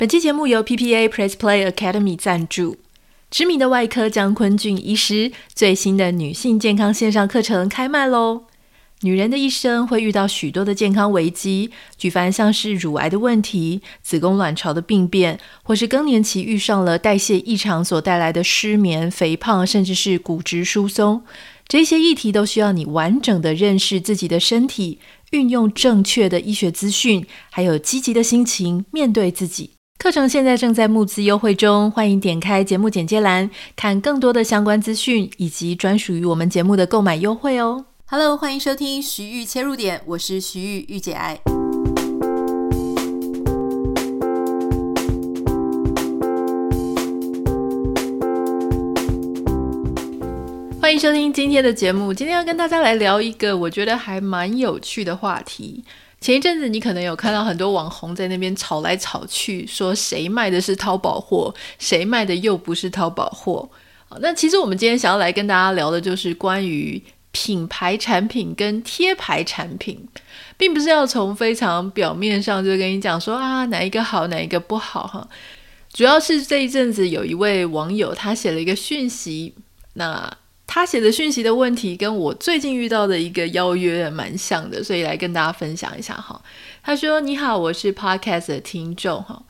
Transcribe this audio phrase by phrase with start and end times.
[0.00, 2.78] 本期节目由 PPA Press Play Academy 赞助。
[3.30, 8.44] 知名的外科江坤俊医师最新的女性健康线上课程开卖喽！
[9.02, 21.22] 女人的一生会遇到许多的健康危机，举凡像是乳癌的问题、子宫卵巢的病变，或是更年期遇上了代谢异常所带来的失眠、肥胖，甚至是骨质疏松，
[21.68, 24.98] 这些议题都需要你完整的认识自己的身体，
[25.32, 29.72] 运用正确的医学资讯，还有积极的心情面对自己。
[30.02, 37.84] 课程现在正在募资优惠中，欢迎点开节目简介栏看更多的相关资讯以及专属于我们节目的购买优惠哦。
[38.06, 41.38] Hello，欢迎收听徐玉切入点，我是徐玉玉姐爱。
[50.80, 55.84] 欢迎收听今天的节目，今天要跟大家来聊一个我觉得还蛮有趣的话题。
[56.20, 63.66] 前一阵子，你可能有看到很多网红在那边吵来吵去，说谁卖的是淘宝货，谁卖的又不是淘宝货。
[64.20, 70.06] 那其实我们今天想要来跟大家聊的就是关于品牌产品跟贴牌产品，
[70.58, 75.26] 并不是要从非常表面上就跟你讲说啊哪一个好，哪一个不好哈。
[75.90, 79.54] 主要是这一阵子有一位网友他写了一个讯息，
[79.94, 80.30] 那。
[80.72, 86.40] 他写的讯息的问题跟我最近遇到的一个邀约蛮像的，所以来跟大家分享一下哈。
[86.80, 89.42] 他说：“你好，我是 Podcast 的听众哈。”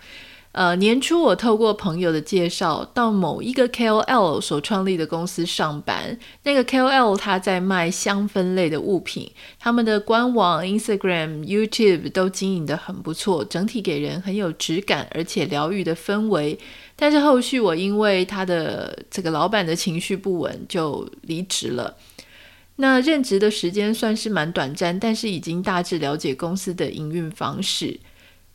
[0.53, 6.19] 呃，年初我透过朋友的介绍到某一个 KOL 所创立的公司上班。
[6.45, 16.59] 那个 KOL 他在卖香氛类的物品，他们的官网、Instagram、YouTube 都经营得很不错，整体给人很有质感而且疗愈的氛围。
[17.01, 21.97] 但是后续我因为他的这个老板的情绪不稳就离职了。
[22.77, 27.99] 那任职的时间算是蛮短暂，但是已经大致了解公司的营运方式。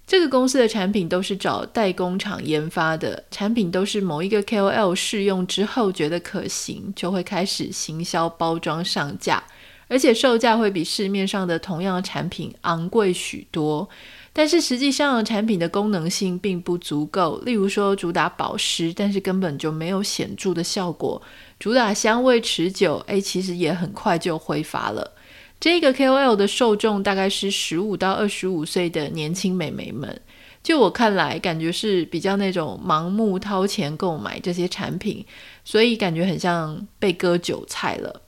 [0.06, 9.44] 这个公司的产品都是找代工厂研发的，产品都是某一个 KOL 试用之后觉得可行，就会开始行销包装上架，
[9.88, 13.90] 而且售价会比市面上的同样的产品昂贵许多。
[14.38, 21.22] 但是实际上产品的功能性并不足够，例如说主打保湿，但是根本就没有显著的效果；
[21.58, 25.14] 主打香味持久，诶，其实也很快就挥发了。
[25.58, 30.20] 这个 KOL 的受众大概是十五到二十五岁的年轻美眉们，
[30.62, 35.26] 就我看来，感觉是比较那种盲目掏钱购买这些产品，
[35.64, 38.22] 所以感觉很像被割韭菜了。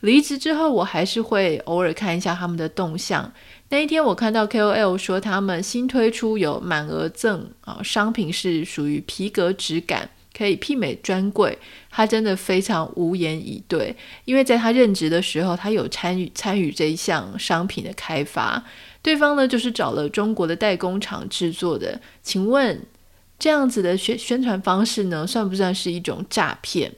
[0.00, 3.30] 离职之后，我还是会偶尔看一下他们的动向。
[3.70, 10.10] 那一天，我看到 KOL 说他们新推出有满额赠啊，商品是属于皮革质感。
[10.32, 11.58] 可以媲美专柜，
[11.90, 13.94] 他真的非常无言以对，
[14.24, 18.64] 因为在他任职的时候，他有参与参与这一项商品的开发，
[19.02, 22.00] 对方呢就是找了中国的代工厂制作的。
[22.22, 22.80] 请问
[23.38, 26.90] 这样子的宣宣传方式呢，算不算是一种诈骗？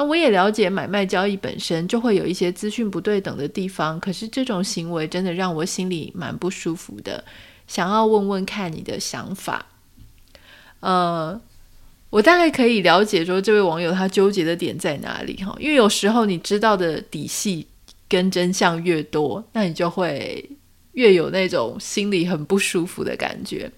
[0.00, 7.22] 那我也了解买卖交易本身就会有一些资讯不对等的地方，可是这种行为真的让我心里蛮不舒服的，
[7.66, 9.66] 想要问问看你的想法，
[10.80, 11.38] 呃。
[12.08, 15.54] 我大概可以了解说，这位网友他纠结的点在哪里哈？
[15.60, 17.64] 因为有时候你知道的底细
[18.08, 20.44] 跟真相越多，那你就会
[20.94, 23.70] 越有那种心里很不舒服的感觉。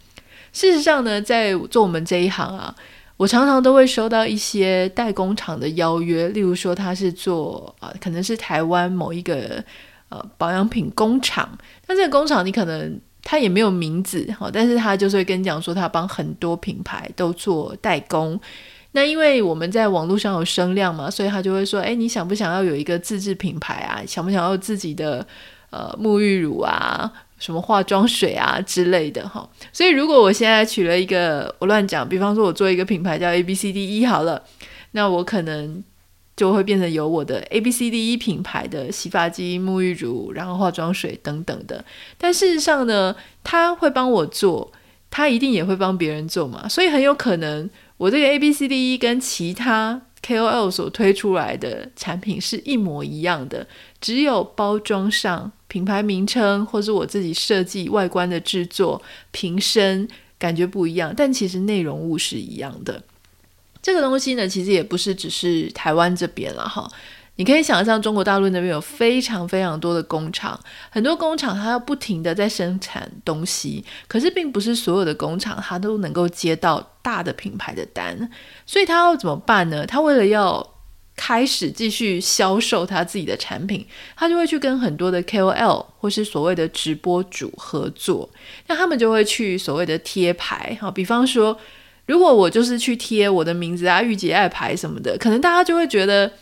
[0.50, 2.74] 事实上呢，在做我们这一行啊，
[3.22, 9.62] 我常常都会收到一些代工厂的邀约，例如说他是做啊，可能是台湾某一个
[10.08, 11.48] 呃保养品工厂，
[11.86, 13.00] 那这个工厂你可能。
[13.24, 18.38] 他也没有名字，但是他就是会跟你讲说，他帮很多品牌都做代工。
[18.90, 24.02] 那因为我们在网络上有声量嘛，所以他就会说，哎，你想不想要有一个自制品牌啊？
[24.04, 25.24] 想不想要自己的
[25.70, 27.08] 呃沐浴乳啊，
[27.42, 29.48] 什么化妆水啊之类的哈？
[29.72, 34.44] 所以如果我现在取了一个，我乱讲，比方说我做一个品牌叫 A B C D E 好了，
[34.92, 35.82] 那我可能。
[36.34, 41.84] 就会变成有我的 A B C D E 品牌的洗发精、沐浴乳，然后化妆水等等的。
[42.16, 43.14] 但事实上呢，
[43.44, 44.72] 他会帮我做，
[45.10, 46.66] 他一定也会帮别人做嘛。
[46.66, 47.68] 所以很有可能
[47.98, 53.66] 我这个 A B C D E 跟其他 K O L 所推出来的产品是一模一样的，
[54.02, 59.00] 只有包装上品牌名称或是我自己设计外观的制作、
[59.30, 60.06] 瓶身
[60.38, 63.02] 感觉不一样，但其实内容物是一样的。
[63.80, 66.86] 这个东西呢，其实也不是只是台湾这边了哈。
[67.36, 70.60] 你可以想象，中国大陆那边有非常非常多的工厂，
[70.90, 78.30] 很多工厂它要不停的在生产东西，可是并不是所有的工厂它都能够接到大的品牌的单，
[78.66, 79.86] 所以它要怎么办呢？
[79.86, 80.71] 它为了要
[81.16, 83.86] 开始继续销售他自己的产品，
[84.16, 88.28] 他就会去跟很多的 KOL 或是所谓的直播主合作，
[88.66, 91.56] 那他们就会去所谓的贴牌，好，比方说，
[92.06, 96.32] 如果我就是去贴我的名字啊、御姐爱牌什么的，可能大家就会觉得。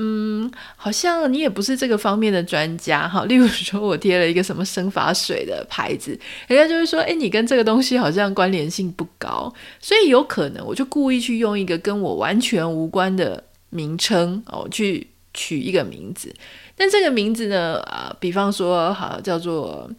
[0.00, 3.24] 嗯，好像你也不是这个方面的专家哈。
[3.24, 6.16] 例如说，我贴了一个什么生发水的牌子，
[6.46, 16.34] 人家就会说：“诶，你跟这个东西好像关联性不高。”所以有可能我就故意去用一个跟我完全无关的名称哦，去取一个名字。
[16.76, 19.90] 但这个名字呢，啊、比方说，好叫做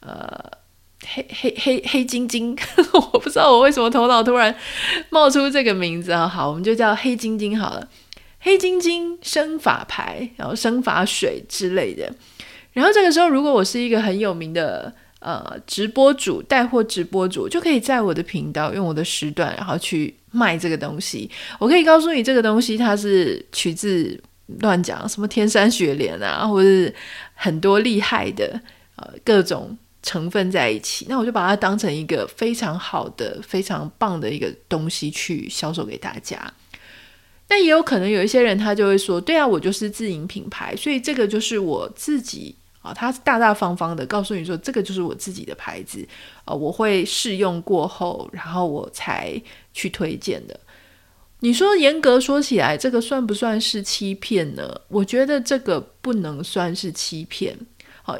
[0.00, 0.38] 呃
[1.06, 2.56] 黑黑黑黑晶晶，
[2.92, 4.54] 我不知道我为什么头脑突然
[5.10, 6.28] 冒出这个名字啊。
[6.28, 7.88] 好，我们就叫黑晶晶好了。
[8.40, 12.10] 黑晶晶生法牌，然后生法水之类的。
[12.72, 21.30] 然后这个时候，如果我是一个很有名的呃直播主、带货直播主，就可以在我的频道用我的时段，然后去卖这个东西。
[21.58, 24.20] 我可以告诉你，这个东西它是取自
[24.60, 26.94] 乱讲什么天山雪莲啊，或者是
[27.34, 28.60] 很多厉害的
[28.96, 31.06] 呃各种成分在一起。
[31.08, 36.52] 那我就把它当成一个非常好的、非常棒的一个东西去销售给大家。
[37.48, 46.06] 那也有可能有一些人，他就会说：“对啊，我就是自营品牌，所以这个就是我自己啊。”他大大方方的告诉你说：“这个就是我自己的牌子
[46.44, 49.40] 啊，我会试用过后，然后我才
[49.72, 50.58] 去推荐的。”
[51.42, 54.78] 你说严格说起来，这个算不算是欺骗呢？
[54.88, 57.56] 我觉得这个不能算是欺骗。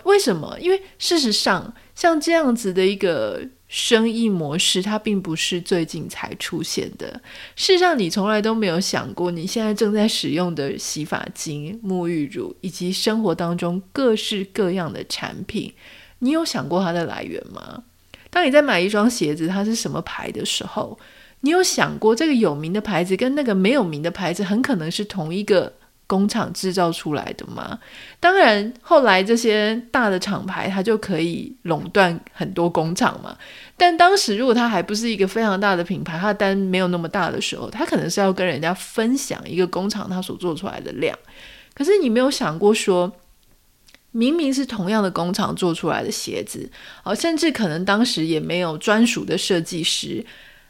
[0.04, 0.56] 为什么？
[0.60, 3.42] 因为事实上，像这样子的一个。
[3.72, 7.08] 生意模式它并不是最近才出现的。
[7.54, 15.72] 事实上，你从来都没有想过，你现在正在使用的洗发精、沐浴乳以及生活当中各式各样的产品，
[16.18, 17.84] 你有想过它的来源吗？
[18.28, 20.98] 当你在买一双鞋子，它是什么牌的时候，
[21.42, 25.72] 你有想过这个有名的牌子跟那个没有名的牌子很可能是同一个
[26.10, 27.78] 工厂制造出来的吗？
[28.18, 33.36] 当然，后来这些大的厂牌它就可以垄断很多工厂嘛。
[33.76, 41.16] 但当时如果它还不是一个非常大的品牌，它单没有那么大的时候，它可能是要跟人家分享一个工厂它所做出来的量。
[41.72, 43.12] 可是你没有想过说，
[44.10, 46.68] 明明是同样的工厂做出来的鞋子，
[47.04, 50.26] 哦，甚至可能当时也没有专属的设计师，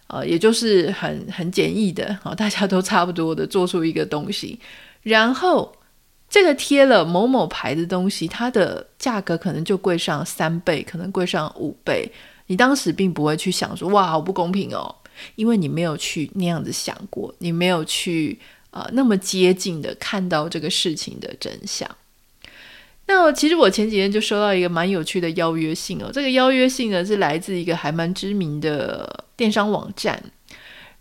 [0.08, 4.60] 呃，也就是很很简易的，哦，大家都差不多的做出一个东西。
[5.02, 5.72] 然后
[6.28, 12.10] 这个贴了某某牌的东西，它的价格可能就贵上三倍，可能贵上五倍。
[12.46, 14.94] 你当时并不会去想说，哇，好不公平哦，
[15.36, 18.38] 因为你没有去那样子想过，你没有去
[18.70, 21.88] 呃那么接近的看到这个事情的真相。
[23.06, 30.22] 那其实我前几天就收到一个蛮有趣的邀约信哦，这个邀约信呢是来自一个还蛮知名的电商网站。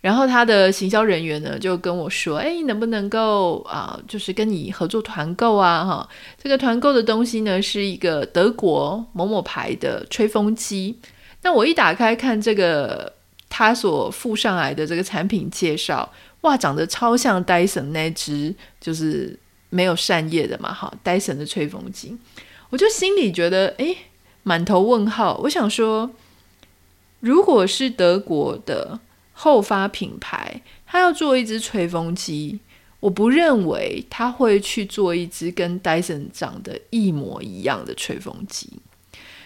[0.01, 5.83] 然后他的行销人员呢就跟我说：“哎，能不能够啊、就是跟你合作团购啊？
[5.83, 6.09] 哈，
[6.41, 10.97] 这个团购的东西呢是一个德国某某牌的吹风机。
[11.41, 13.11] 那我一打开看这个
[13.49, 16.09] 他所附上来的这个产品介绍，
[16.41, 19.37] 哇，长得超像戴森那只就是
[19.69, 22.17] 没有扇叶的嘛，哈，戴森的吹风机。
[22.69, 23.93] 我就心里觉得，哎，
[24.43, 25.37] 满头问号。
[25.43, 26.09] 我想说，
[27.19, 29.01] 如果是德国的。”
[29.41, 32.59] 后发品牌，他要做一只吹风机，
[32.99, 38.69] 我不认为他会去做一只跟 Dyson 长得一模一样的吹风机。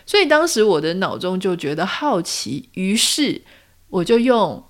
[0.04, 3.44] 所以当时我的脑中就觉得好奇，于是
[3.90, 4.64] 我就用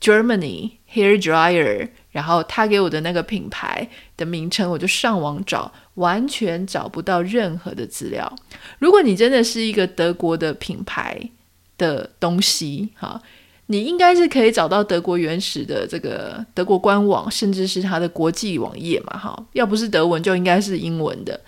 [0.00, 8.34] Germany Hair Dryer，然后他给我的那个品牌的名称，我就上网找，完全找不到任何的资料。
[8.80, 11.30] 如果你真的是一个德国的品牌
[11.78, 13.22] 的东西，哈。
[13.70, 19.16] 你应该是可以找到德国原始的这个德国官网，甚至是它的国际网页嘛？
[19.16, 21.40] 哈，要不是德文，就应该是英文的。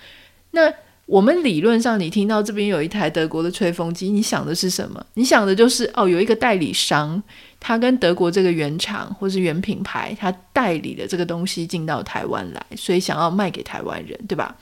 [0.53, 0.73] 那
[1.07, 5.05] 我们理论上，你听到这边有一台德国的吹风机，你想的是什么？
[5.15, 7.21] 你想的就是哦，有一个代理商，
[7.59, 14.57] 他跟德国这个原厂或是原品牌，他代理的这个东西进到台湾来，所以想要卖给台湾人，对吧？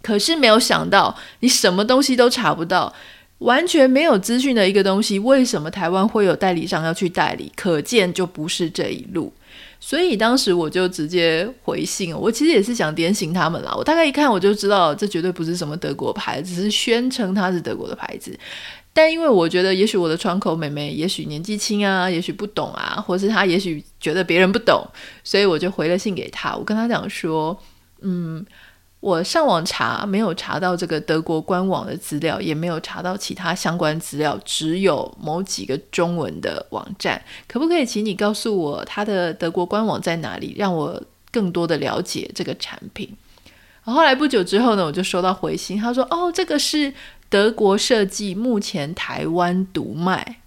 [0.00, 2.94] 可是没有想到，你什么东西都查不到。
[3.40, 7.52] 完全没有资讯的一个东西，为什么台湾会有代理商要去代理？
[7.56, 9.32] 可见就不是这一路。
[9.82, 13.74] 所以当时我就直接回信，我其实也是想点醒他们啦。
[13.74, 18.38] 我大概一看我就知道，这绝对不是什么德国牌，只是宣称它是德国的牌子。
[18.92, 24.86] 但因为我觉得，也许我的窗口妹妹，也许年纪轻啊，也许不懂啊，或是她也许觉得别人不懂，
[25.24, 26.54] 所以我就回了信给她。
[26.54, 27.58] 我跟她讲说，
[28.02, 28.44] 嗯。
[29.00, 37.20] 我上网查，没有查到这个德国官网的资料，也没有查到其他相关资料，只有某几个中文的网站。
[37.48, 41.02] 可不可以请你告诉我它的德国官网在哪里，让我
[41.32, 43.16] 更多的了解这个产品。
[43.82, 46.92] 后来不久之后呢，我就收到回信，他说：“哦，这个是
[47.30, 50.42] 德国设计，目前台湾独卖。”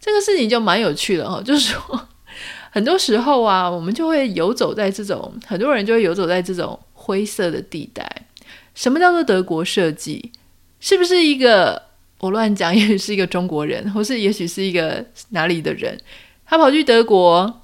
[0.00, 2.08] 这个事情就蛮有趣的哦，就是说
[2.72, 8.26] 很多时候啊，我们就会游走在这种，很多人就会游走在这种灰色的地带。
[8.74, 10.32] 什么叫做德国设计？
[10.78, 11.82] 是不是一个
[12.20, 12.74] 我乱讲？
[12.74, 16.00] 也许是一个中国人，或是也许是一个哪里的人，
[16.46, 17.62] 他跑去德国，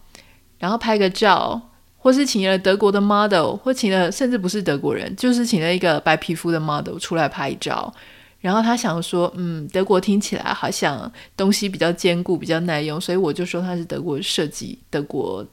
[0.59, 1.63] 然后拍个照。
[2.01, 7.93] 或是请了德国的 model，或请了甚至不是德国人，就是请了一个白皮肤的 model 出来拍照。
[8.41, 15.45] 然后他想说，嗯，德国听起来好像东西比较坚固、比较耐用，所以我就说它是德国设计，德国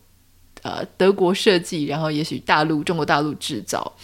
[0.65, 3.95] 呃德国设计，然后也许大陆中国大陆制造，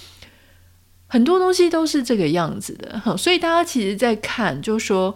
[1.08, 3.18] 很多东西都是这个样子的。
[3.18, 5.16] 所以大家其实在看，就是说。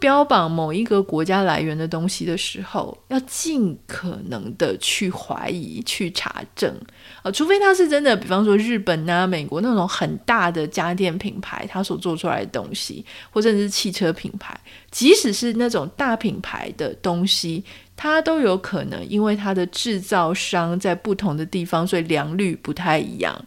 [0.00, 6.74] 标榜某一个国家来源的东西的时候，要尽可能的去怀疑、去查证
[7.18, 14.58] 啊、呃，除非它是真的，比方说日本啊、美国那种很大的家电品牌，它所做出来的东西，或者是汽车品牌，
[14.90, 17.62] 即使是那种大品牌的东西，
[18.02, 23.38] 它都有可能因为它的制造商在不同的地方，所以良率不太一样。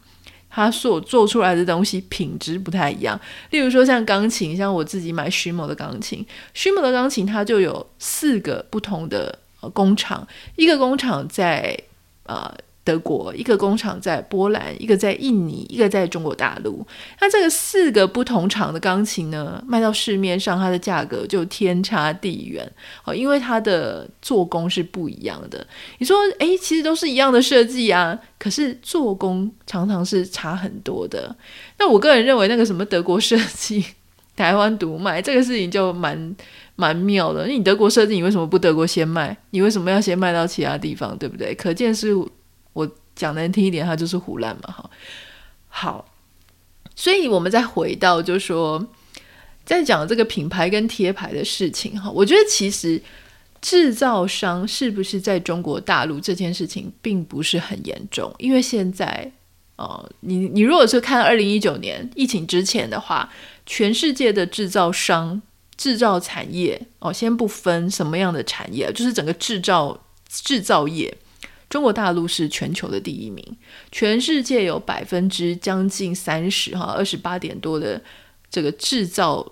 [0.47, 3.19] 它所做出来的东西品质不太一样，
[3.49, 9.39] 例如说像钢琴，像我自己买 Sumo 的钢琴，Sumo 的钢琴它就有四个不同的
[9.73, 11.75] 工厂，一个工厂在
[12.27, 12.53] 呃。
[12.85, 16.85] 德国一个工厂在波兰，一个在印尼，一个在中国大陆。
[17.21, 22.69] 那这个四个不同厂的钢琴呢，卖到市面上，它的价格就天差地远
[23.05, 25.65] 哦，因为它的做工是不一样的。
[25.99, 31.33] 你说，诶，其实都是一样的设计啊，可是做工常常是差很多的。
[31.79, 33.85] 那我个人认为，那个什么德国设计，
[34.35, 36.35] 台湾独卖这个事情就蛮
[36.75, 37.47] 蛮妙的。
[37.47, 39.37] 你德国设计，你为什么不德国先卖？
[39.51, 41.17] 你为什么要先卖到其他地方？
[41.17, 41.55] 对不对？
[41.55, 42.13] 可见是。
[42.73, 44.89] 我讲难听一点，它就是胡乱嘛，哈。
[45.67, 46.05] 好，
[46.95, 48.85] 所以我们再回到，就说，
[49.65, 53.01] 在讲这个品牌跟贴牌的事情，哈，我觉得其实
[53.59, 59.31] 制造商是不是在中国大陆这件事情并不是很严重，因为现在，
[59.77, 63.27] 呃，你你如果是看二零一九年疫情之前的话，
[63.65, 65.41] 全世界的制造商、
[65.75, 71.17] 制造产业，哦，先不分什么样的产业，就是整个制造制造业。
[71.73, 73.43] 中国大陆是全球的第一名，
[73.91, 77.99] 全世界有百分之将近三十哈，二十八点多的
[78.47, 79.43] 这个制造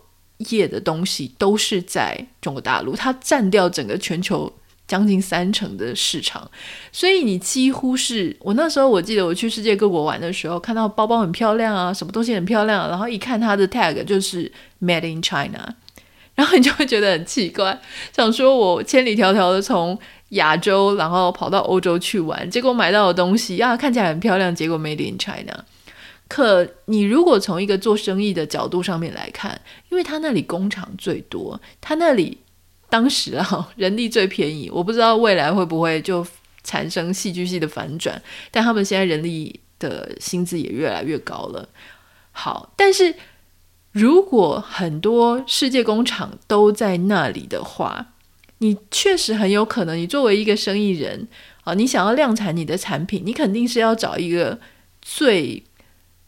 [0.51, 4.53] 业的东西都是在中国大陆，它占掉整个全球
[4.87, 6.47] 将近三成的市场，
[6.91, 15.73] 所以你几乎是我那时候我记得我去世界各国玩的时候，看到包包很漂亮啊，什么东西很漂亮，然后一看它的 tag 就是 Made in China，
[16.35, 17.81] 然后你就会觉得很奇怪，
[18.15, 19.97] 想说我千里迢迢的从
[20.31, 25.65] 亚洲，然后跑到欧洲去玩，结果买到的东西啊，看起来很漂亮，结果 Made in China。
[26.27, 29.59] 可你如果从一个做生意的角度上面来看，
[29.89, 32.37] 因为他那里工厂最多，他那里
[32.89, 36.25] 当时啊人力最便宜，我不知道未来会不会就
[36.63, 41.67] 产生戏剧性的反转，但他们现在人力的薪资也越来越高了。
[42.31, 43.13] 好，但是
[43.91, 48.13] 如果很多世界工厂都在那里的话，
[48.61, 51.27] 你确实很有可能，你作为一个生意人
[51.63, 54.59] 啊，你想要量产你的产品，你肯定是要找一个
[55.01, 55.63] 最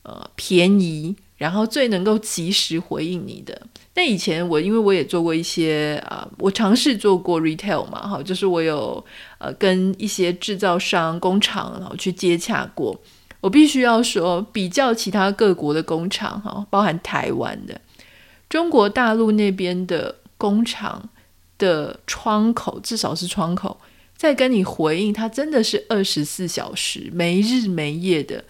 [0.02, 3.62] 呃便宜，然后最能够及时回应你的。
[3.94, 9.06] 那以前我因为我也做过一些啊，我尝试做过 retail 嘛，哈，就是我有
[9.38, 13.00] 呃跟一些制造商工厂然后去接洽过。
[13.42, 17.80] 我必须要说，比较其他各国的工厂哈，包含台湾的、
[18.50, 21.10] 中国大陆那边的工厂。
[21.64, 23.80] 的窗口至少是窗口，
[24.18, 28.44] 在跟你回应，他真的是二十四小时没日没夜的，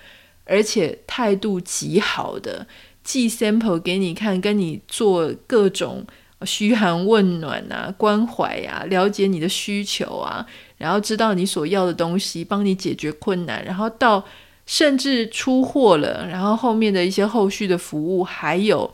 [0.45, 2.65] 而且态度极好的，
[3.03, 6.05] 寄 sample 给你看，跟你做各种
[6.43, 10.45] 嘘寒问暖啊、关怀啊、了解你的需求啊，
[10.77, 14.25] 然后知道你所要的东西，帮你解决困难，然后到
[14.65, 18.93] 甚至出货了，然后后面的一些后续的服务还有。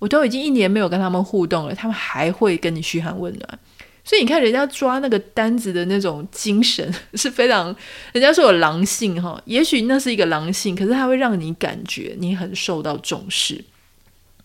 [0.00, 3.58] 我都已经一年没有跟他们互动了，他们还会跟你嘘寒问暖，
[4.02, 7.66] 所以你看人家抓那个单子的那种精神 是非常，
[8.12, 13.62] 人家说有狼性哈，也许那是一个狼性，可是它会让你感觉你很受到重视。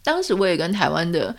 [0.03, 1.33] 当时我也跟台湾的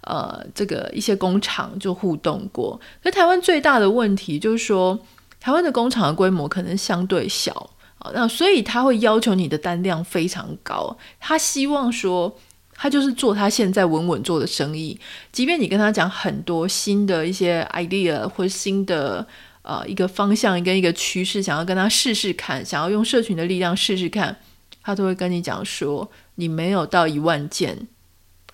[0.00, 4.98] 呃这个一些工厂就互动过，可台湾最大的问题就是说，
[5.38, 7.52] 台湾的工厂的规模可能相对小
[7.98, 12.34] 啊，那所以他会要求你的单量非常高，他希望说。
[12.78, 14.98] 他就是做他现在稳稳做的生意，
[15.32, 19.26] 即便你跟他讲很多新的一些 idea 或新的
[19.62, 24.36] 呃一个方向跟一个趋势，想要跟他试试看，想要用社群的力量试试看，
[24.82, 27.88] 他都会跟你讲说，你没有到一万件。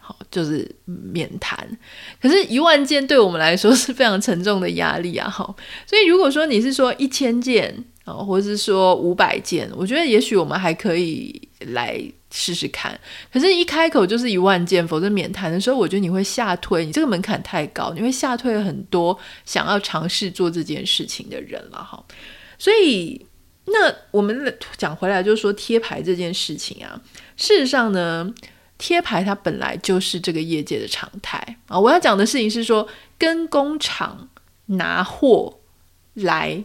[0.07, 1.57] 好，就是免谈。
[2.21, 5.27] 可是，一万件对我们来说是非常沉重的压力啊！
[5.31, 5.43] 哈，
[5.87, 11.99] 所以如果说你是说一千件啊，或者是说五百件，我觉得也许我们还可以来
[12.35, 12.99] 试试看。
[13.33, 21.79] 可是，一开口就是一万件，否则免谈的时候，我觉得你会吓退，你这个门槛太高，你会吓退很多想要尝试做这件事情的人了。
[21.79, 22.05] 哈，
[22.59, 23.25] 所以
[23.67, 27.01] 那我们讲回来，就是说贴牌这件事情啊，
[27.37, 28.35] 事实上呢。
[28.77, 31.39] 贴牌它本来就是这个业界的常态
[31.69, 31.79] 啊！
[31.79, 32.87] 我要讲的事情是说，
[33.17, 34.29] 跟工厂
[34.67, 35.61] 拿货
[36.15, 36.63] 来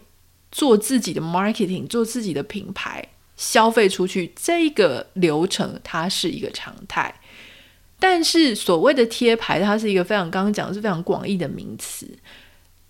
[0.51, 3.07] 做自己的 marketing，做自己的品牌，
[3.39, 7.21] 消费出去这个流程，它是一个常态。
[7.97, 12.05] 但是所谓的贴牌，它是一个非常刚刚讲的是非常广义的名词。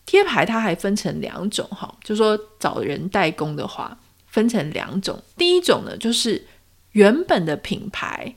[0.06, 5.22] 贴牌它还分成两种哈，就说找人代工的话，分成两种。
[5.38, 6.46] 第一种呢，就是
[6.94, 8.36] 原本的品牌。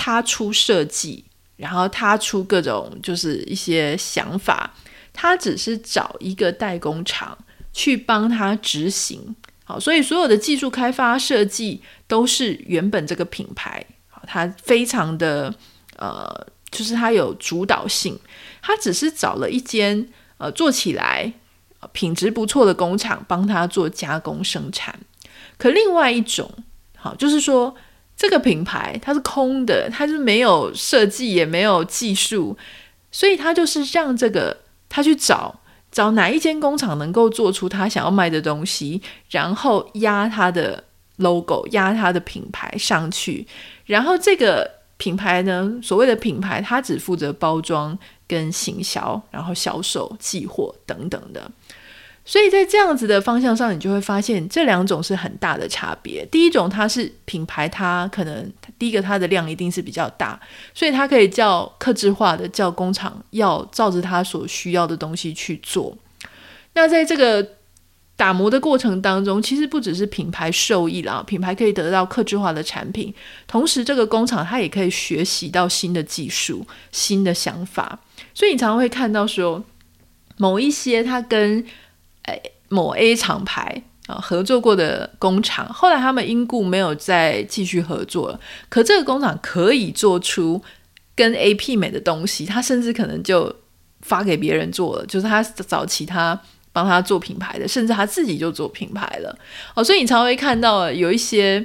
[0.00, 1.24] 他出设计，
[1.56, 4.72] 然后他出各种就是一些想法，
[5.12, 7.36] 他只是找一个代工厂
[7.72, 9.34] 去帮他执行。
[9.68, 15.54] 好，所以所有的技术开发设计都是原本这个品牌，好，它非常的
[15.96, 18.18] 呃，就是它有主导性，
[18.62, 20.08] 他只是找了一间
[20.38, 21.30] 呃做起来
[21.92, 24.98] 品质不错的工厂帮他做加工生产。
[25.58, 26.50] 可另外一种，
[26.96, 27.76] 好，就是说。
[28.20, 32.58] 这个品牌它是空的，它是没有设计也没有技术，
[33.12, 34.56] 所以他就是让这个
[34.88, 35.60] 他去找
[35.98, 40.84] 找哪一间工厂能够做出他想要卖的东西，然后压他的
[41.16, 43.44] logo，压他的品牌上去，
[43.84, 51.50] 然后这个品牌呢，所谓的品牌，它只负责包装跟行销，然后销售、寄货等等的。
[52.28, 56.26] 所以在这样子的方向上，你就会发现这两种是很大的差别。
[56.26, 60.38] 第一种，它是品牌，它可能第一个它的量一定是比较大，
[60.74, 65.96] 所以它可以叫客制化的，叫工厂要照着它所需要的东西去做。
[66.74, 67.54] 那在这个
[68.14, 73.14] 打磨的过程当中，其实不只是品牌受益了，品牌可以得到客制化的产品，
[73.46, 77.98] 同时这个工厂它也可以学习到新的技术、新的想法。
[78.34, 79.64] 所以你常常会看到说，
[80.36, 81.64] 某一些它跟
[82.68, 88.40] 某 A 厂牌啊合作过的工厂，后来他们因故没有再继续合作了。
[88.68, 90.62] 可这个工厂可以做出
[91.14, 93.54] 跟 A 媲美的东西，他甚至可能就
[94.00, 96.40] 发给别人做了，就是他找其他
[96.72, 99.38] 帮他做品牌的，甚至他自己就做品牌了。
[99.74, 101.64] 哦，所以你常会看到有一些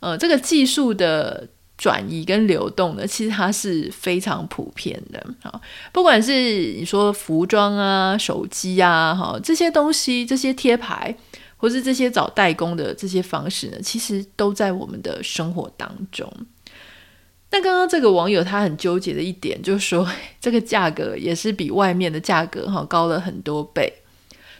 [0.00, 1.48] 呃这个技术的。
[1.78, 5.60] 转移跟流动的，其实它是非常普遍的啊。
[5.92, 11.16] 不管是你说服装啊、手机啊，哈这些东西，这些贴牌，
[11.56, 16.32] 或是这些找代工的这些方式呢，其实都在我们的生活当中。
[17.50, 20.08] 那刚刚这个网友他很纠结的一点，就是说
[20.40, 23.92] 这个价格也是比外面的价格哈高了很多倍。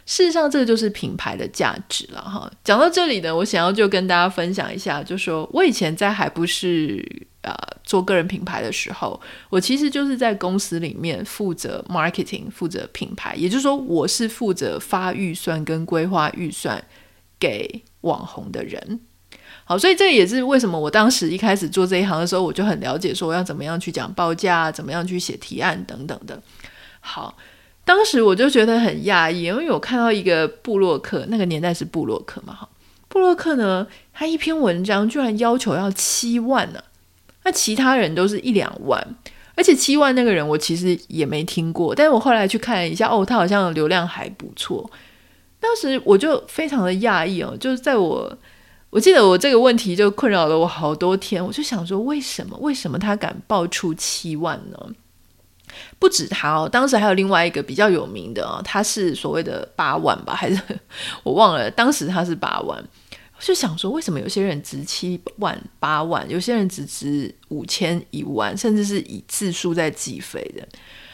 [0.07, 2.49] 事实上，这个就是品牌的价值了哈。
[2.63, 7.05] 讲到这里呢，我想要就跟大家分享一下，就说我以前在还不是
[7.41, 16.81] 呃做个人品牌的时候，我其实就是在公司里面负责 marketing，负责品牌，也就是说，我是负责发预算跟规划预算
[17.37, 19.01] 给网红的人。
[19.65, 26.41] 好，所以这也是为什么我当时一开始做这一行的时候，我就很了解说我要怎么样去讲报价，怎么样去写提案等等的。
[27.01, 27.37] 好。
[27.87, 32.67] 当时我就觉得很讶异，因为我看到一个布洛克，那个年代是布洛克嘛，哈，
[33.07, 36.83] 布洛克呢，他一篇文章居然要求要七万呢，
[37.45, 39.15] 那其他人都是一两万，
[39.55, 44.91] 而且七万那个人我其实也没听过，但是我后来去看了一下，哦，他好像流量还不错，
[45.61, 48.37] 当时我就非常的讶异哦，就是在我，
[48.89, 54.77] 我记得我这个问题就困扰了我好多天，我就想说，为什么，为什么他敢报出七万呢？
[55.99, 60.61] 不止他哦，当时还有另外一个比较有名的哦，他是所谓的八万吧，还是
[61.23, 61.69] 我忘了？
[61.71, 62.83] 当时他是八万，
[63.39, 70.67] 就想说，为什么有些人值七万、八万，有些人只值五千、一万，甚至是以字数在计费的？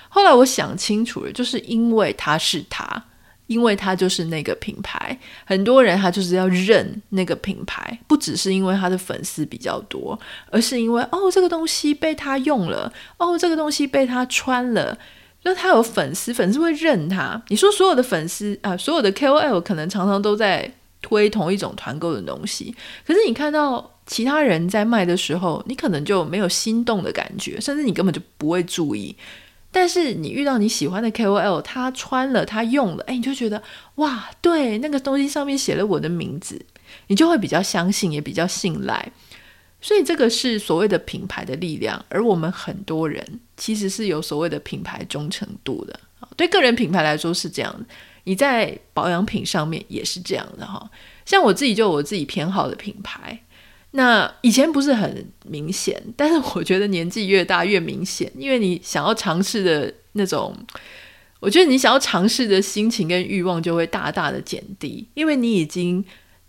[0.09, 3.05] 后来我想清楚了，就是因为他是他。
[3.53, 14.97] 因为他就是那个品牌，很多人他就是要认那个品牌，不只是因为他的粉丝比较多，而是因为哦，这个东西被他用了，哦，这个东西被他穿了，
[15.43, 17.39] 那他有粉丝，粉丝会认他。
[17.49, 29.15] 你说所有的粉丝啊，所有的 KOL 可能常常都在推同一种团购的东西，可是你看到其他人在卖的时候，你可能就没有心动的感觉，甚至你根本就不会注意。
[29.73, 33.61] 但是你遇到你喜欢的 KOL，他穿了，他用了，哎，你就觉得
[33.95, 36.63] 哇，对，那个东西上面写了我的名字，
[37.07, 39.11] 你就会比较相信，也比较信赖。
[39.81, 45.99] 所以这个是所谓的品牌的力量，而我们很多人其实是有所谓的品牌忠诚度的。
[46.37, 47.85] 对个人品牌来说是这样，
[48.23, 50.89] 你在保养品上面也是这样的哈。
[51.25, 53.37] 像我自己就我自己偏好的品牌，
[53.93, 60.55] 那以前不是很明显，但是我觉得年纪越大越明显，因为你想要尝试的那种，
[61.39, 66.03] 我觉得你想要尝试的心情跟欲望就会大大的减低，因为你已经。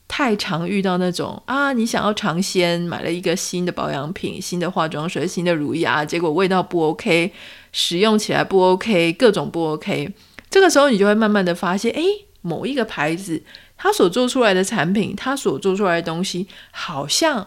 [0.07, 7.33] 太常遇到那种啊，你想要尝鲜，买了一个新的保养品、新的化妆水、新的乳液啊，结果味道不 OK，
[7.73, 10.13] 使用起来不 OK，各种不 OK。
[10.51, 12.05] 这个时候你就会慢慢的发现，诶，
[12.43, 13.43] 某一个牌子
[13.85, 17.47] 它所做出来的产品，它所做出来的东西，好像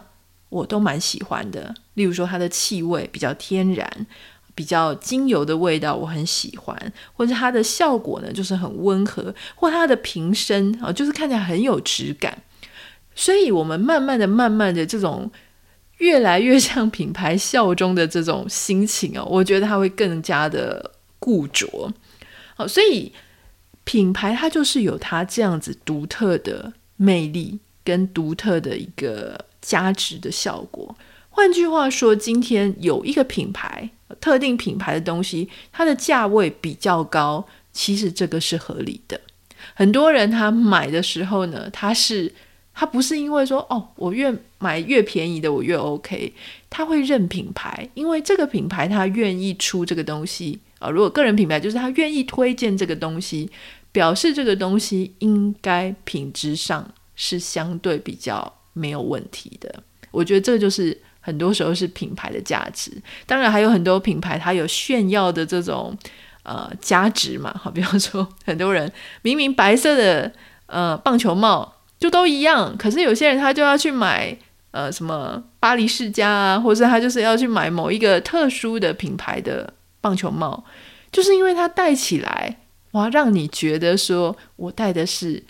[0.50, 1.74] 我都蛮喜欢的。
[1.94, 4.06] 例如说，它的气味比较天然，
[4.54, 12.40] 比较精油的味道我很喜欢，或者它的效果呢就是很温和，或它的瓶身啊，就是看起来很有质感。
[13.16, 15.28] 所以，我们慢慢的、慢慢的，这种
[15.96, 21.92] 越来越向品牌效忠的这种心情哦，我觉得它会更加的固着。
[22.54, 23.12] 好，所以
[23.88, 30.94] 品牌它就是有它这样子独特的魅力跟独特的一个价值的效果。
[31.30, 33.88] 换句话说，今天有一个品牌、
[34.20, 39.18] 特定品牌的东西，它的价位比较高，其实这个是合理的。
[39.72, 42.34] 很多人他买的时候呢，他是。
[42.80, 46.32] 他不是因为说哦，我越买越便宜的我越 OK，
[46.70, 50.88] 他会认品牌，因为这个品牌他愿意出这个东西啊。
[50.88, 53.50] 如果个人品牌就是他愿意推荐这个东西，
[53.98, 59.82] 表示这个东西应该品质上是相对比较没有问题的。
[60.12, 62.92] 我觉得这就是很多时候是品牌的价值。
[63.26, 65.96] 当然还有很多品牌它有炫耀的这种
[66.44, 70.32] 呃价值嘛，好，比方说很多人明明白色的
[70.66, 71.74] 呃棒球帽。
[71.98, 74.38] 就都一样，可是有些人他就要去买
[74.70, 80.64] 呃什么巴黎世家啊，或者他就是要去买某一个特殊的品牌的棒球帽，
[81.10, 82.56] 就是因为它戴起来
[82.92, 85.42] 哇，让你觉得说我戴的是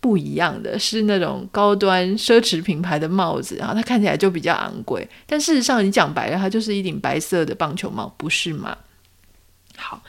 [0.00, 5.08] 不一样的，是那种高端奢侈品牌的帽子，然后它看起来就比较昂贵。
[5.26, 8.76] 但事实上，你讲白了，它就是一顶白色的棒球帽，不是吗？
[9.76, 10.02] 好，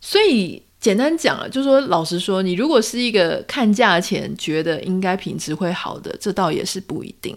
[0.00, 0.62] 所以。
[0.80, 7.36] 简单讲了，就说，老实说，你如果是一个看价钱觉得应该品质会好的，这倒也是不一定。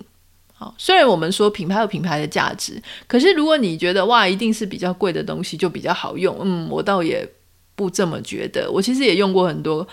[0.54, 7.30] 好，虽然我们说品牌有品牌的价值，可是如果你觉得哇，一定是比较贵的东西就比较好用，嗯，我倒也
[7.76, 8.70] 不这么觉得。
[8.72, 9.88] 我其实也用过很多，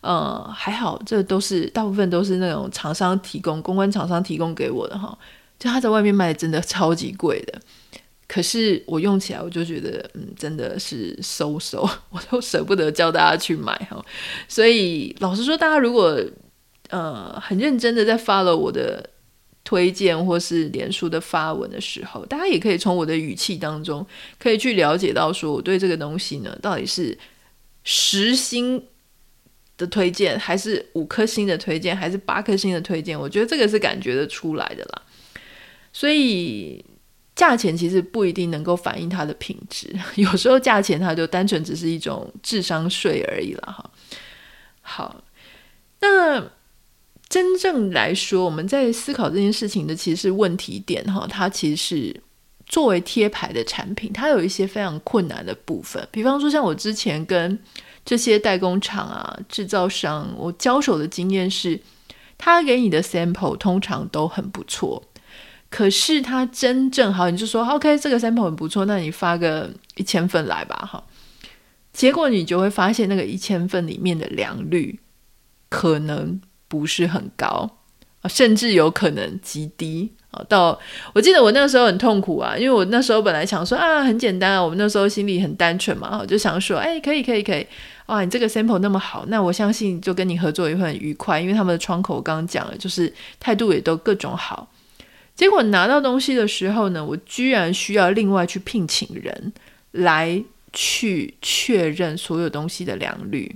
[0.00, 5.16] 呃，还好，这都是大部分都是那种厂商提供、公关厂商提供给我的哈，
[5.58, 7.60] 就他在外面卖真的超级贵的。
[8.26, 14.02] 可是我用起来，我就觉得，嗯，真的是收收，我都舍不得叫大家去买哈。
[14.48, 16.18] 所以老实说，大家如果
[16.88, 19.10] 呃很认真的在 follow 我的
[19.64, 24.06] 推荐或是脸书的发文的时候，大家也可以从我的语气当中
[24.38, 27.18] 可以去了解到，说我对这个东西呢，到底是
[27.82, 28.80] 十星
[29.76, 33.18] 的推荐，还是五颗星的推荐，还是八颗星的推荐？
[33.18, 35.02] 我觉得这个是感觉得出来的啦。
[35.92, 36.84] 所以。
[37.36, 43.90] 价钱其实不一定能够反映它的品质，有时候价钱它就单纯只是一种智商税而已了哈。
[44.82, 45.24] 好，
[45.98, 46.40] 那
[47.28, 52.22] 真正来说，我们在思考这件事情的其实是问题点哈，它其实是
[52.66, 57.58] 作为贴牌的产品，它有一些非常困难的部分，比方说像我之前跟
[58.04, 61.80] 这些代工厂啊、制造商，我交手的经验是，
[62.38, 65.02] 他给你的 sample 通常都很不错。
[65.70, 71.02] 可是他真正好，你就说 OK，这个 sample 很不错，那你发个一千份来吧，哈。
[71.92, 75.00] 结果你就会发现，那个一千份里面的良率
[75.68, 77.68] 可能不是很高，
[78.26, 80.42] 甚至有可能极低啊。
[80.48, 80.78] 到
[81.12, 87.66] 我记得我那个时候很痛苦啊，因为我那时候本来想说啊，很简单啊，我们那时候心里很单纯嘛，我就想说，哎，可以，可以，可以，
[88.06, 94.68] 哇，你这个 sample 那么好，那我相信就跟你合作也会很愉快，因为他们的窗口我刚刚讲了，就是态度也都各种好。
[95.34, 99.52] 结果拿到东西的时候呢，我居然需要另外去聘请人
[99.90, 100.40] 来
[100.74, 103.50] 去确认所有东西的良率。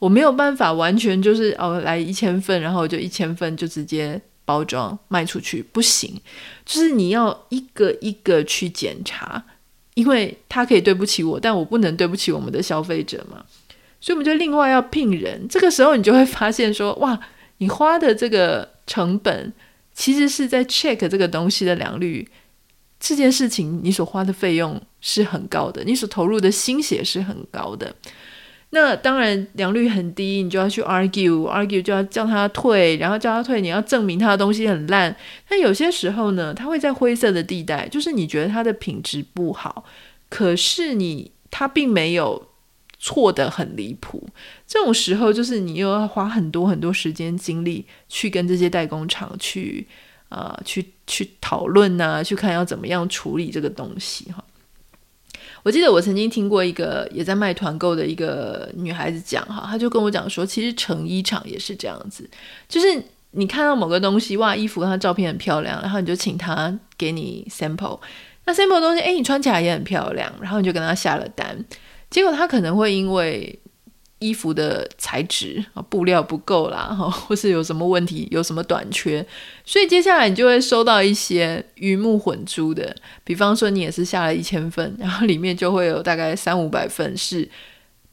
[0.00, 6.20] 我没有办法完全就是哦，来一千份，然后就一千份就直接包装卖出去，不行。
[6.64, 9.44] 就是你要一个一个去检查，
[9.94, 13.44] 因为他可以对不起我，但我不能对不起我们的消费者嘛。
[14.00, 15.46] 所以我们就另外要聘人。
[15.48, 17.20] 这个时候你就会发现说，哇，
[17.58, 19.52] 你花的这个成本。
[19.94, 22.26] 其实是在 check 这个东西的良率，
[22.98, 27.94] 这件事情你所花的费用是很高的，你所投入的心血是很高的。
[28.74, 35.14] 那当然良率很低，你就要去 argue，argue 就要叫他退，然后叫他退，你要证明他的东西很烂。
[35.46, 39.84] 但有些时候呢，他会在灰色的地带，就是你觉得他的品质不好，
[40.30, 42.48] 可是你他并没有
[42.98, 44.26] 错得很离谱。
[44.66, 49.86] 这种时候，就是你又要花很多很多时间精力去跟这些代工厂去
[50.30, 54.42] 啊、呃，去去讨论啊，去看要怎么样处理这个东西哈。
[55.62, 62.28] 我记得我曾经听过一个也在卖团购的一个女孩子讲哈，她就跟我讲说，其实成衣厂也是这样子，
[62.68, 68.00] 就是你看到某个东西，哇，衣服她照片很漂亮，然后你就请她给你 sample，
[68.44, 71.64] 那 sample 东西，哎，你穿起来也很漂亮，然后你就跟她下了单，
[72.10, 73.58] 结果她可能会因为
[74.22, 79.26] 衣服的材质啊，布料不够啦，哈 或是有什么问题，有什么短缺，
[79.66, 82.94] 所以接下来你就会收到一些鱼目混珠的。
[83.24, 87.48] 比方说，你也是下了一千份， 然后里面就会有大概三五百份是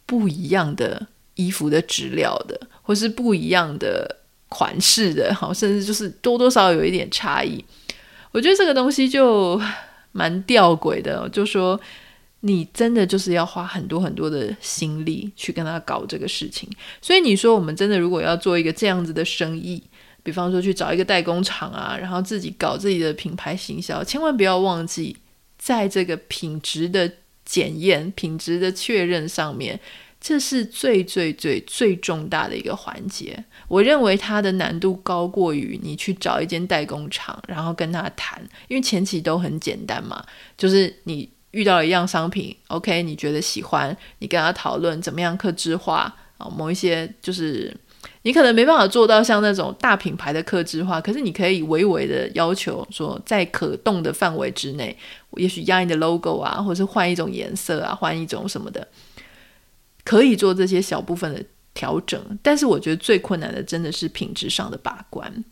[0.07, 4.17] 不一样的衣服的质料的，或是不一样的
[4.47, 7.63] 款式的，好，甚至就是多多少少有一点差异。
[8.31, 9.61] 我觉得这个东西就
[10.11, 11.79] 蛮吊诡的，就说。
[12.41, 16.69] 你真的就是要花很多很多的心力去跟他搞这个事情，
[17.01, 19.83] 所以你说我们真的如果要做一个这样子的生意，
[20.23, 25.17] 比方说去找一个代工厂啊，然后自己搞自己的品牌行销，千万不要忘记
[25.57, 27.11] 在这个品质的
[27.43, 29.77] 检验、品质的确认上面，
[30.21, 33.43] 这是最最最最重大的一个环节。
[33.67, 40.23] 我认为它的难度高过于你去找一间代工厂，然后跟他谈，因为前期都很简单嘛，
[40.57, 41.29] 就是你。
[41.51, 47.75] 遇到一样商品，OK，你觉得喜欢，你跟他讨论怎么样克制化啊，某一些就是
[48.21, 54.95] 你可能没办法做到像那种大品牌的克制化，可是你可以微微的要求说，在可动的范围之内，
[55.37, 58.87] 也许压你的 logo 啊，或者是换一种颜色啊，换一种什么的，
[60.03, 62.21] 可以做这些小部分的调整。
[62.43, 65.43] 但是我觉得最困难的真的是品质上的把关。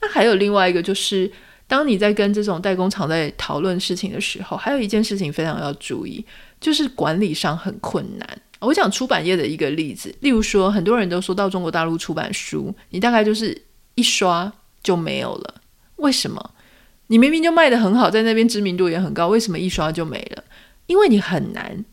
[0.00, 1.32] 那还有另外一个就是。
[1.68, 6.24] 当你在跟这种代工厂在讨论事情的时候，还有一件事情非常要注意，
[6.60, 8.40] 就是管理上很困难。
[8.60, 13.56] 我讲出版业的一个例子，例如说，很多人都说到中国大陆出版书，你大概就是
[13.94, 14.52] 一刷
[14.82, 15.54] 就没有了。
[15.96, 16.50] 为什么？
[17.08, 20.42] 你明明就卖得很好，在那边知名度也很高，为什么一刷就没了？
[20.86, 21.84] 因为你很难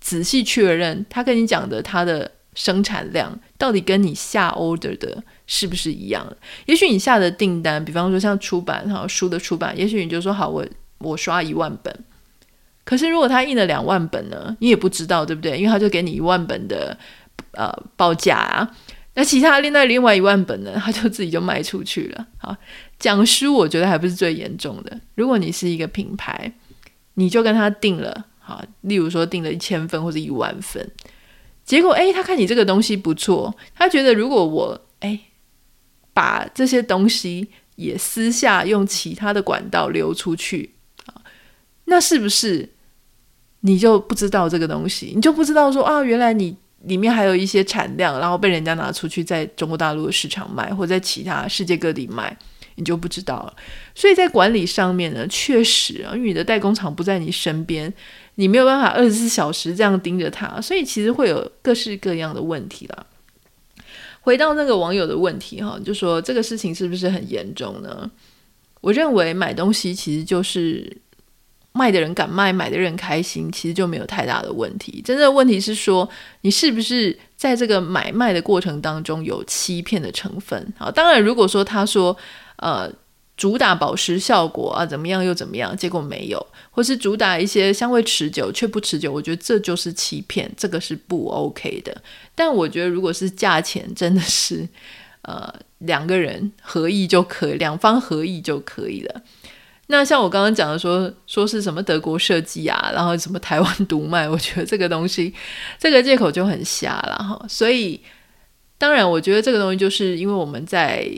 [0.00, 5.22] 仔细确认他跟你讲的他的生产量到底跟你下 order 的。
[5.50, 6.30] 是不是一样？
[6.66, 10.62] 也许你下的订单，比方说像出版哈书的出版，也许你就说好，我
[10.98, 12.04] 我刷一万本。
[12.84, 15.56] 可是如果他印了两万本呢，你也不知道，对不对？
[15.56, 16.98] 因为他就给你一万本的
[17.52, 18.76] 呃报价啊。
[19.14, 22.26] 那其他另外另外一万本呢，他就自己就卖出去了。
[22.36, 22.54] 好，
[22.98, 25.00] 讲书我觉得还不是最严重的。
[25.14, 26.52] 如果你是一个品牌，
[27.14, 30.86] 你就跟他订了，好，例如说订了一千份或者一万份，
[31.68, 35.20] 结果诶，他看你这个东西不错，他觉得如果我诶。
[36.14, 40.74] 把这些东西也私下用其他的管道流出去
[41.06, 41.14] 啊，
[41.84, 42.68] 那是不是
[43.60, 45.12] 你就不知道这个东西？
[45.14, 52.36] 你就不知道说啊，原来你里面还有一些产量，然后被人家拿出去在中国大陆的市场卖，或在其他世界各地卖，
[52.74, 53.54] 你就不知道了。
[53.94, 57.94] 所以在管理上面呢，确实啊，因为你的代工厂不在你身边，
[58.40, 63.04] 你没有办法二十四小时这样盯着他，所以其实会有各式各样的问题啦。
[64.20, 68.08] 回到那个网友的问题哈，就说这个事情是不是很严重呢？
[68.80, 70.96] 我认为买东西其实就是
[71.72, 75.02] 卖的人敢卖，买的人开心，其实就没有太大的问题。
[75.04, 76.08] 真正的问题是说，
[76.42, 80.72] 你是不是在这个买卖的过程当中有欺骗的成分？
[80.78, 82.16] 好，当然如果说他说
[82.58, 82.88] 呃。
[83.38, 85.74] 主打保湿效果啊，怎么样又怎么样？
[85.76, 91.96] 结果没有，或是主打一些香味持久却不持久，我觉得这就是欺骗，这个是不 OK 的。
[92.34, 94.68] 但我觉得如果是价钱，真的是
[95.22, 99.22] 呃两个人合意就可以，两方合意就可以了。
[99.86, 105.32] 那像我刚刚讲的说，说是什么德国设计啊，然后什么台湾独卖，我觉得这个东西
[105.78, 107.46] 这个借口就很瞎了哈。
[107.48, 108.00] 所以
[108.76, 111.08] 当然，我觉得这个东西就是因为我们在。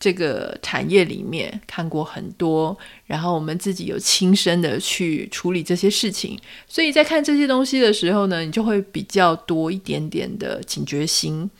[0.00, 6.36] 这个产业里面看过很多，然后我们自己有亲身的去处理这些事情，
[6.66, 11.50] 所以在看这些东西的时候呢，你就会比较多一点点的警觉心。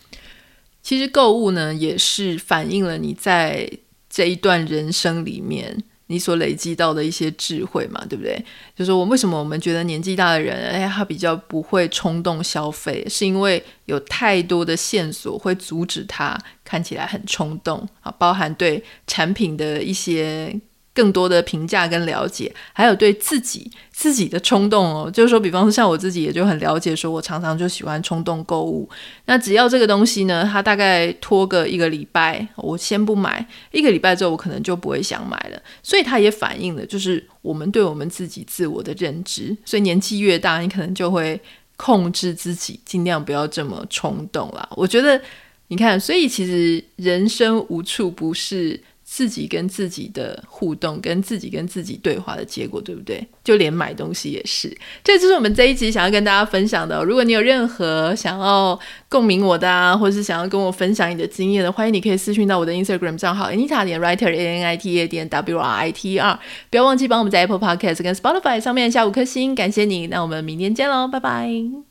[0.83, 3.71] 其实购物呢，也是反映了你在
[4.09, 5.85] 这一段人生里面。
[6.11, 8.45] 你所累积到的一些智慧嘛，对不对？
[8.75, 20.53] 就是我为什么我们觉得年纪大的人，哎，他比较不会冲动消费，是因为有太多的线索会阻止他看起来很冲动啊，包含对产品的一些
[20.93, 28.89] 更多的评价跟了解，还有对自己自己的冲动哦，就是说，比方说像我自己也就很了解，说我常常就喜欢冲动购物。
[29.27, 35.63] 那只要这个东西呢，它大概拖个一个礼拜，我先不买，一个礼拜之后我可能就不会想买了。
[35.83, 39.57] 所以它也反映了就是我们对我们自己自我的认知。
[39.65, 41.41] 所以年纪越大，你可能就会
[41.77, 44.69] 控制自己，尽量不要这么冲动啦。
[44.75, 45.21] 我觉得
[45.69, 48.83] 你看，所以其实人生无处不是。
[49.13, 53.27] 自己跟自己的互动，跟自己跟自己对话的结果，对不对？
[53.43, 54.73] 就连买东西也是。
[55.03, 57.03] 这就是我们这一集想要跟大家分享的。
[57.03, 66.13] 如果你有任何想要共鸣我的啊，或是想要跟我分享你的经验的，欢迎你可以私讯到我的 Instagram 账号 Anita 点 Writer A N I T A 点 W R I T
[66.13, 66.39] E R。
[66.71, 70.07] 不要忘记帮我们在 Apple Podcast 跟 Spotify 上面下五颗星，感谢你。
[70.07, 71.90] 那我们明天见喽，拜拜。